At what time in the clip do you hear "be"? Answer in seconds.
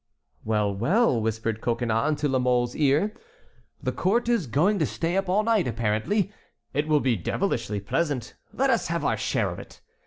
7.01-7.15